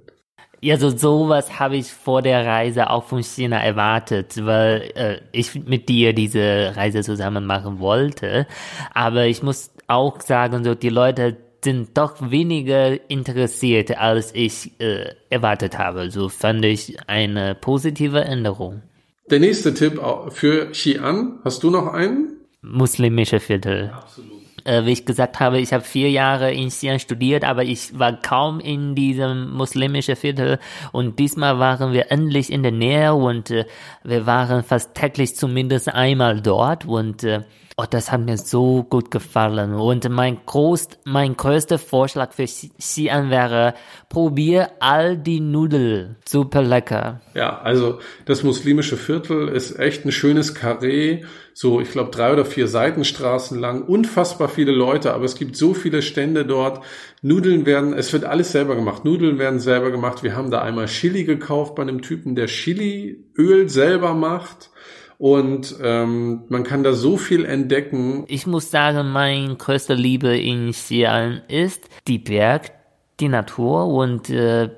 [0.62, 5.55] Ja, so sowas habe ich vor der Reise auch von China erwartet, weil äh, ich
[5.66, 8.47] mit dir diese Reise zusammen machen wollte.
[8.95, 15.14] Aber ich muss auch sagen, so die Leute sind doch weniger interessiert, als ich äh,
[15.31, 16.11] erwartet habe.
[16.11, 18.83] So fand ich eine positive Änderung.
[19.29, 22.37] Der nächste Tipp für Xi'an, hast du noch einen?
[22.66, 23.90] Muslimische Viertel.
[23.94, 24.37] Absolut.
[24.66, 28.20] Äh, wie ich gesagt habe, ich habe vier Jahre in Xi'an studiert, aber ich war
[28.20, 30.59] kaum in diesem muslimischen Viertel.
[30.90, 33.64] Und diesmal waren wir endlich in der Nähe und äh,
[34.02, 36.85] wir waren fast täglich zumindest einmal dort.
[36.85, 37.42] Und äh,
[37.79, 39.75] Oh, das hat mir so gut gefallen.
[39.75, 43.75] Und mein groß, mein größter Vorschlag für Xi'an wäre,
[44.09, 46.17] probier all die Nudeln.
[46.27, 47.21] Super lecker.
[47.35, 51.25] Ja, also das muslimische Viertel ist echt ein schönes Karree.
[51.53, 53.83] So, ich glaube, drei oder vier Seitenstraßen lang.
[53.83, 56.83] Unfassbar viele Leute, aber es gibt so viele Stände dort.
[57.21, 59.05] Nudeln werden, es wird alles selber gemacht.
[59.05, 60.23] Nudeln werden selber gemacht.
[60.23, 64.71] Wir haben da einmal Chili gekauft bei einem Typen, der Chiliöl selber macht.
[65.18, 68.24] Und ähm, man kann da so viel entdecken.
[68.29, 72.72] Ich muss sagen, mein größter Liebe in Xi'an ist die Berg,
[73.20, 74.68] die Natur und äh,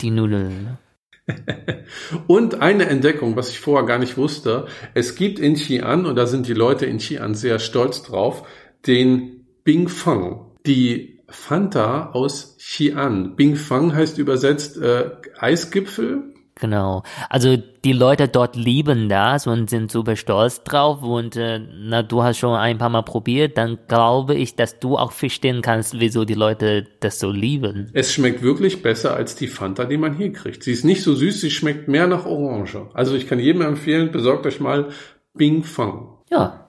[0.00, 0.78] die Nudeln.
[2.26, 6.26] und eine Entdeckung, was ich vorher gar nicht wusste, es gibt in Xi'an, und da
[6.26, 8.46] sind die Leute in Xi'an sehr stolz drauf,
[8.86, 13.36] den Bingfang, die Fanta aus Xi'an.
[13.36, 16.29] Bingfang heißt übersetzt äh, Eisgipfel
[16.60, 17.02] Genau.
[17.28, 22.22] Also die Leute dort lieben das und sind super stolz drauf und äh, na, du
[22.22, 26.24] hast schon ein paar Mal probiert, dann glaube ich, dass du auch verstehen kannst, wieso
[26.24, 27.90] die Leute das so lieben.
[27.94, 30.62] Es schmeckt wirklich besser als die Fanta, die man hier kriegt.
[30.62, 32.88] Sie ist nicht so süß, sie schmeckt mehr nach Orange.
[32.92, 34.90] Also ich kann jedem empfehlen, besorgt euch mal
[35.34, 36.18] Bing Fang.
[36.30, 36.66] Ja.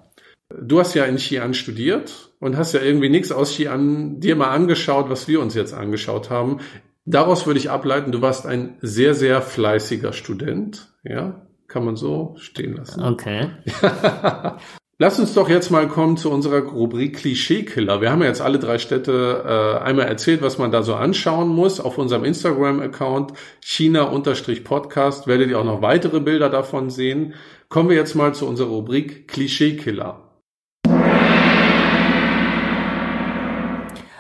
[0.62, 4.52] Du hast ja in Xi'an studiert und hast ja irgendwie nichts aus Xi'an dir mal
[4.52, 6.60] angeschaut, was wir uns jetzt angeschaut haben.
[7.06, 10.94] Daraus würde ich ableiten, du warst ein sehr, sehr fleißiger Student.
[11.04, 13.02] Ja, kann man so stehen lassen.
[13.02, 13.50] Okay.
[15.00, 18.02] Lass uns doch jetzt mal kommen zu unserer Rubrik Klischeekiller.
[18.02, 21.48] Wir haben ja jetzt alle drei Städte äh, einmal erzählt, was man da so anschauen
[21.48, 21.80] muss.
[21.80, 27.34] Auf unserem Instagram-Account China-Podcast werdet ihr auch noch weitere Bilder davon sehen.
[27.68, 30.28] Kommen wir jetzt mal zu unserer Rubrik Klischeekiller.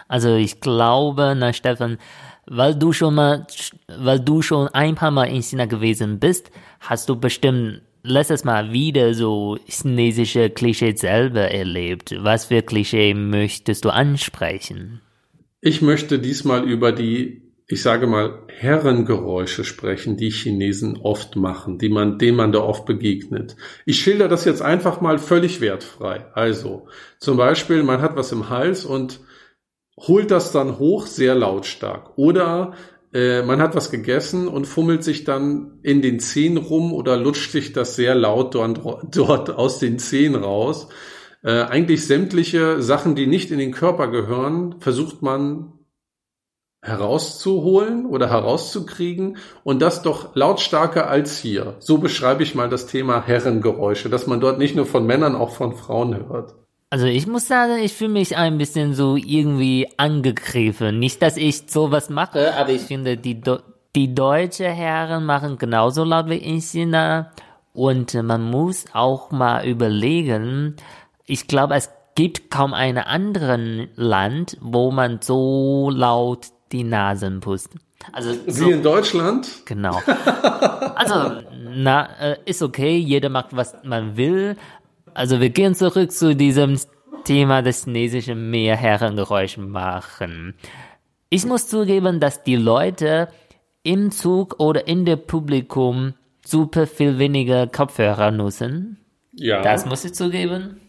[0.07, 1.97] Also ich glaube, na Stefan,
[2.53, 3.47] weil du schon mal,
[3.87, 8.73] weil du schon ein paar Mal in China gewesen bist, hast du bestimmt letztes Mal
[8.73, 12.13] wieder so chinesische Klischee selber erlebt.
[12.19, 14.99] Was für Klischee möchtest du ansprechen?
[15.61, 21.89] Ich möchte diesmal über die, ich sage mal, Herrengeräusche sprechen, die Chinesen oft machen, die
[21.89, 23.55] man, denen man da oft begegnet.
[23.85, 26.25] Ich schilder das jetzt einfach mal völlig wertfrei.
[26.33, 26.87] Also,
[27.17, 29.21] zum Beispiel, man hat was im Hals und
[29.97, 32.17] holt das dann hoch sehr lautstark.
[32.17, 32.73] Oder
[33.13, 37.51] äh, man hat was gegessen und fummelt sich dann in den Zähnen rum oder lutscht
[37.51, 38.79] sich das sehr laut dort,
[39.15, 40.87] dort aus den Zähnen raus.
[41.43, 45.73] Äh, eigentlich sämtliche Sachen, die nicht in den Körper gehören, versucht man
[46.83, 51.75] herauszuholen oder herauszukriegen und das doch lautstarker als hier.
[51.79, 55.51] So beschreibe ich mal das Thema Herrengeräusche, dass man dort nicht nur von Männern, auch
[55.51, 56.55] von Frauen hört.
[56.93, 60.99] Also ich muss sagen, ich fühle mich ein bisschen so irgendwie angegriffen.
[60.99, 63.59] Nicht, dass ich sowas mache, aber ich finde, die, Do
[63.95, 67.31] die deutsche Herren machen genauso laut wie in China.
[67.71, 70.75] Und man muss auch mal überlegen,
[71.25, 77.79] ich glaube, es gibt kaum ein anderen Land, wo man so laut die Nasen pustet.
[78.11, 79.47] Also so, Wie in Deutschland?
[79.65, 80.01] Genau.
[80.93, 81.41] Also,
[81.73, 84.55] na, äh, ist okay, jeder macht, was man will,
[85.13, 86.77] also wir gehen zurück zu diesem
[87.23, 90.55] Thema des chinesischen Mehrherrengeräusch machen.
[91.29, 93.29] Ich muss zugeben, dass die Leute
[93.83, 96.13] im Zug oder in der Publikum
[96.45, 98.97] super viel weniger Kopfhörer nutzen.
[99.33, 99.61] Ja.
[99.61, 100.81] Das muss ich zugeben.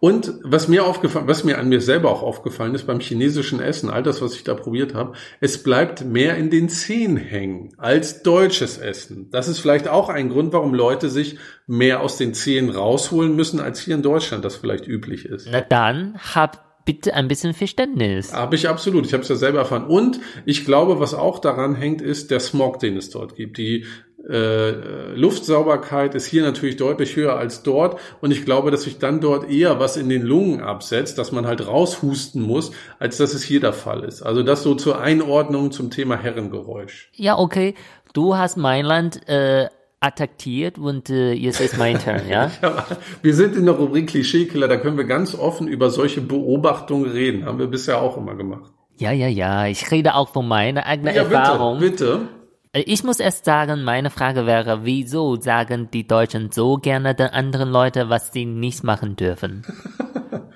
[0.00, 3.90] Und was mir aufgefallen, was mir an mir selber auch aufgefallen ist beim chinesischen Essen,
[3.90, 8.22] all das, was ich da probiert habe, es bleibt mehr in den Zähnen hängen als
[8.22, 9.30] deutsches Essen.
[9.30, 13.60] Das ist vielleicht auch ein Grund, warum Leute sich mehr aus den Zähnen rausholen müssen,
[13.60, 15.48] als hier in Deutschland das vielleicht üblich ist.
[15.50, 18.32] Na dann, hab bitte ein bisschen Verständnis.
[18.32, 19.04] Habe ich absolut.
[19.04, 19.86] Ich habe es ja selber erfahren.
[19.86, 23.58] Und ich glaube, was auch daran hängt, ist der Smog, den es dort gibt.
[23.58, 23.84] Die
[24.28, 29.20] äh, Luftsauberkeit ist hier natürlich deutlich höher als dort und ich glaube, dass sich dann
[29.20, 33.42] dort eher was in den Lungen absetzt, dass man halt raushusten muss, als dass es
[33.42, 34.22] hier der Fall ist.
[34.22, 37.10] Also das so zur Einordnung zum Thema Herrengeräusch.
[37.14, 37.74] Ja, okay.
[38.14, 39.68] Du hast mein Land äh,
[40.00, 42.50] attackiert und äh, jetzt ist mein Turn, ja?
[42.62, 42.86] ja?
[43.22, 47.44] Wir sind in der Rubrik Klischeekiller, da können wir ganz offen über solche Beobachtungen reden.
[47.44, 48.72] Haben wir bisher auch immer gemacht.
[48.98, 49.66] Ja, ja, ja.
[49.66, 51.78] Ich rede auch von meiner eigenen ja, Erfahrung.
[51.78, 52.28] Bitte, bitte.
[52.76, 57.28] Äh, ich muss erst sagen, meine Frage wäre, wieso sagen die Deutschen so gerne den
[57.28, 59.64] anderen Leuten, was sie nicht machen dürfen?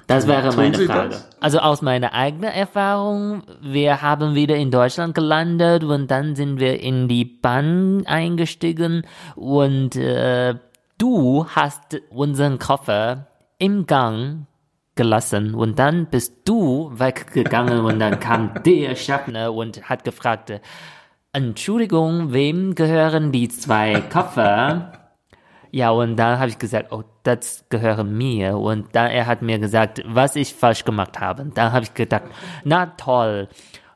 [0.07, 1.19] Das wäre meine Frage.
[1.39, 6.81] Also aus meiner eigenen Erfahrung, wir haben wieder in Deutschland gelandet und dann sind wir
[6.81, 9.07] in die Bahn eingestiegen
[9.37, 10.57] und äh,
[10.99, 13.29] du hast unseren Koffer
[13.59, 14.47] im Gang
[14.97, 20.61] gelassen und dann bist du weggegangen und dann kam der Schaffner und hat gefragt,
[21.33, 24.93] Entschuldigung, wem gehören die zwei Koffer?
[25.73, 28.57] ja, und dann habe ich gesagt, oh, das gehören mir.
[28.57, 31.47] Und dann er hat mir gesagt, was ich falsch gemacht habe.
[31.55, 32.25] Dann habe ich gedacht,
[32.65, 33.49] na toll,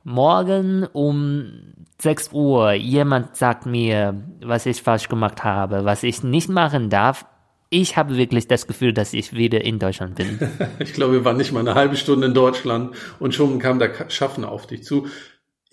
[0.04, 6.48] morgen um 6 Uhr jemand sagt mir, was ich falsch gemacht habe, was ich nicht
[6.48, 7.26] machen darf.
[7.70, 10.38] Ich habe wirklich das Gefühl, dass ich wieder in Deutschland bin.
[10.78, 14.08] ich glaube, wir waren nicht mal eine halbe Stunde in Deutschland und schon kam der
[14.10, 15.08] Schaffner auf dich zu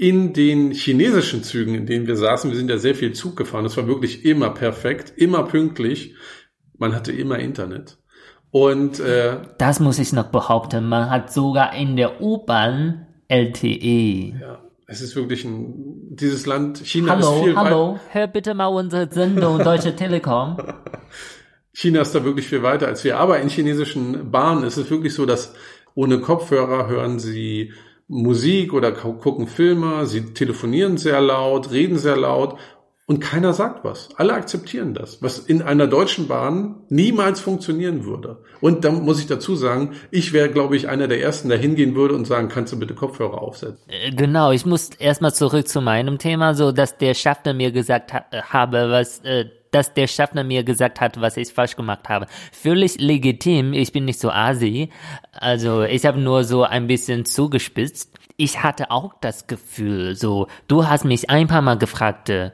[0.02, 3.64] in den chinesischen Zügen, in denen wir saßen, wir sind ja sehr viel Zug gefahren,
[3.64, 6.16] das war wirklich immer perfekt, immer pünktlich.
[6.80, 8.00] man hatte immer Internet.
[8.50, 10.90] Und äh, Das muss ich noch behaupten.
[10.90, 14.40] Man hat sogar in der U-Bahn LTE.
[14.42, 15.76] ja, es ist wirklich ein,
[16.10, 20.58] dieses Land, China ist Hallo, viel weit, hallo, hör bitte mal unsere Sendung Deutsche Telekom.
[21.74, 23.20] China ist da wirklich viel weiter als wir.
[23.20, 25.54] Aber in chinesischen Bahnen ist es wirklich so, dass
[25.94, 27.72] ohne Kopfhörer hören sie
[28.12, 32.58] Musik oder gu- gucken Filme, sie telefonieren sehr laut, reden sehr laut
[33.08, 34.10] und keiner sagt was.
[34.18, 38.40] Alle akzeptieren das, was in einer deutschen Bahn niemals funktionieren würde.
[38.60, 41.96] Und da muss ich dazu sagen, ich wäre, glaube ich, einer der Ersten, der hingehen
[41.96, 43.80] würde und sagen, kannst du bitte Kopfhörer aufsetzen?
[43.88, 48.14] Äh, Genau, ich muss erstmal zurück zu meinem Thema, so dass der Schaffner mir gesagt
[48.14, 52.28] ha habe, was, äh, dass der Schaffner mir gesagt hat, was ich falsch gemacht habe.
[52.52, 54.90] Völlig legitim, ich bin nicht so asi,
[55.32, 58.14] also ich habe nur so ein bisschen zugespitzt.
[58.38, 62.52] Ich hatte auch das Gefühl, so, du hast mich ein paar Mal gefragt, äh,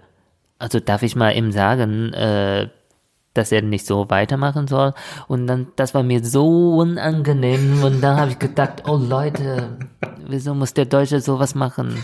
[0.60, 2.70] also darf ich mal ihm sagen, äh,
[3.34, 4.94] dass er nicht so weitermachen soll.
[5.28, 7.84] Und dann, das war mir so unangenehm.
[7.84, 9.78] Und dann habe ich gedacht, oh Leute,
[10.28, 11.96] wieso muss der Deutsche sowas machen?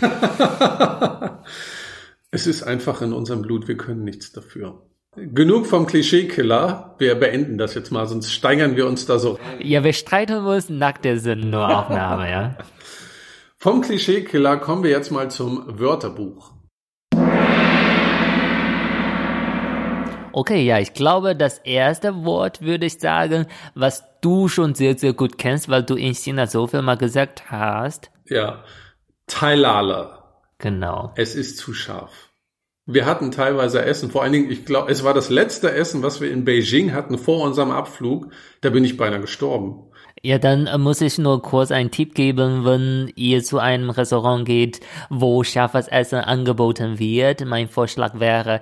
[2.34, 4.82] Es ist einfach in unserem Blut, wir können nichts dafür.
[5.16, 6.96] Genug vom Klischeekiller.
[6.98, 9.60] Wir beenden das jetzt mal, sonst steigern wir uns da so rein.
[9.60, 12.58] Ja, wir streiten uns nach der Sendenaufnahme, ja.
[13.56, 16.52] Vom Klischeekiller kommen wir jetzt mal zum Wörterbuch.
[20.32, 23.46] Okay, ja, ich glaube, das erste Wort würde ich sagen,
[23.76, 27.52] was du schon sehr, sehr gut kennst, weil du in China so viel mal gesagt
[27.52, 28.10] hast.
[28.26, 28.64] Ja,
[29.28, 30.18] Tailale.
[30.58, 31.12] Genau.
[31.14, 32.33] Es ist zu scharf.
[32.86, 36.20] Wir hatten teilweise Essen, vor allen Dingen, ich glaube, es war das letzte Essen, was
[36.20, 38.28] wir in Beijing hatten vor unserem Abflug.
[38.60, 39.84] Da bin ich beinahe gestorben.
[40.22, 44.44] Ja, dann äh, muss ich nur kurz einen Tipp geben, wenn ihr zu einem Restaurant
[44.44, 47.44] geht, wo scharfes Essen angeboten wird.
[47.46, 48.60] Mein Vorschlag wäre,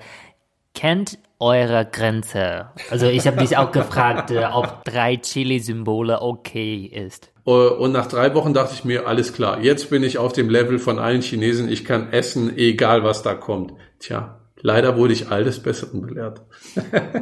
[0.75, 2.67] kennt eure Grenze.
[2.91, 7.32] Also ich habe mich auch gefragt, äh, ob drei Chili-Symbole okay ist.
[7.46, 10.50] Äh, Und nach drei Wochen dachte ich mir, alles klar, jetzt bin ich auf dem
[10.50, 13.74] Level von allen Chinesen, ich kann essen, egal was da kommt.
[14.00, 16.42] Tja, leider wurde ich all des Besseren belehrt.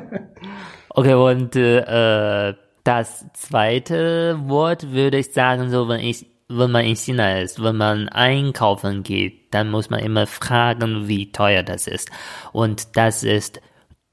[0.90, 2.54] Okay, und äh,
[2.86, 7.76] das zweite Wort würde ich sagen, so wenn ich wenn man in China ist, wenn
[7.76, 12.12] man einkaufen geht, dann muss man immer fragen, wie teuer das ist.
[12.54, 13.60] Und das ist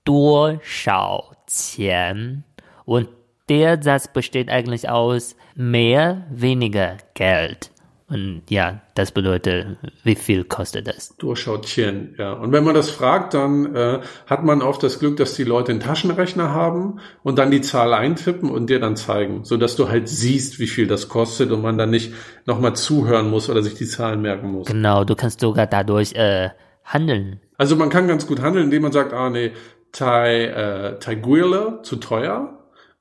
[0.05, 2.45] 多少钱?
[2.85, 3.09] Und
[3.50, 7.72] der Satz besteht eigentlich aus mehr, weniger Geld.
[8.10, 11.18] Und ja, das bedeutet, wie viel kostet das?
[11.18, 12.32] Durchschautchen, ja.
[12.32, 15.74] Und wenn man das fragt, dann äh, hat man oft das Glück, dass die Leute
[15.74, 19.90] einen Taschenrechner haben und dann die Zahl eintippen und dir dann zeigen, so dass du
[19.90, 22.14] halt siehst, wie viel das kostet und man dann nicht
[22.46, 24.68] nochmal zuhören muss oder sich die Zahlen merken muss.
[24.68, 26.52] Genau, du kannst sogar dadurch äh,
[26.86, 27.42] handeln.
[27.58, 29.52] Also man kann ganz gut handeln, indem man sagt, ah nee,
[29.92, 32.57] Tai, äh, Taiguile zu teuer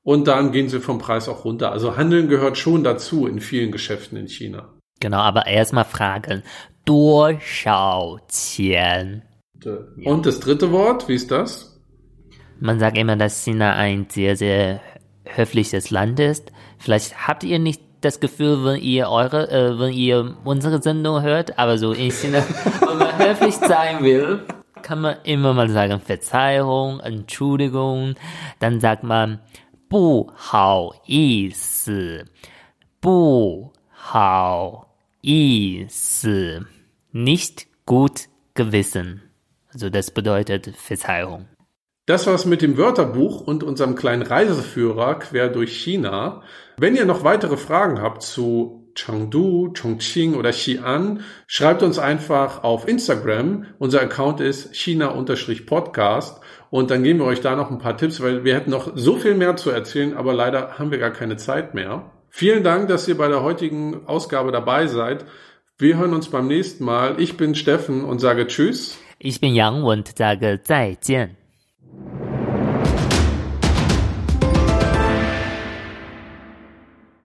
[0.06, 1.72] und dann gehen sie vom Preis auch runter.
[1.72, 4.70] Also Handeln gehört schon dazu in vielen Geschäften in China.
[5.00, 6.44] Genau, aber erstmal fragen,
[6.86, 9.22] 多少钱?
[10.06, 11.80] Und das dritte Wort, wie ist das?
[12.60, 14.82] Man sagt immer, dass China ein sehr, sehr
[15.26, 16.52] höfliches Land ist.
[16.80, 21.60] Vielleicht habt ihr nicht das Gefühl, wenn ihr eure, äh, wenn ihr unsere Sendung hört,
[21.60, 22.44] aber so in China,
[22.80, 24.42] wenn man höflich sein will,
[24.82, 28.16] kann man immer mal sagen Verzeihung, Entschuldigung.
[28.60, 29.40] Dann sagt man
[29.90, 32.26] 不好意思,
[33.00, 34.88] 不好
[35.22, 36.66] 意思,
[37.12, 39.22] nicht gut gewissen.
[39.74, 41.48] Also das bedeutet Verzeihung.
[42.06, 46.42] Das war's mit dem Wörterbuch und unserem kleinen Reiseführer quer durch China.
[46.78, 52.88] Wenn ihr noch weitere Fragen habt zu Chengdu, Chongqing oder Xi'an, schreibt uns einfach auf
[52.88, 53.66] Instagram.
[53.80, 58.45] Unser Account ist china-podcast und dann geben wir euch da noch ein paar Tipps, weil
[58.45, 61.75] wir hätten noch so viel mehr zu erzählen, aber leider haben wir gar keine Zeit
[61.75, 62.11] mehr.
[62.29, 65.25] Vielen Dank, dass ihr bei der heutigen Ausgabe dabei seid.
[65.79, 67.21] Wir hören uns beim nächsten Mal.
[67.21, 68.99] Ich bin Steffen und sage Tschüss.
[69.19, 71.46] Ich bin Yang und sage 再见。